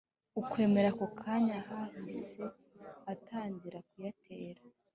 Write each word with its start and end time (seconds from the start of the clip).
ukwemera, 0.39 0.87
ako 0.93 1.05
kanya 1.21 1.57
yahise 1.59 2.43
atangira 3.13 3.77
kuyatera 3.89 4.61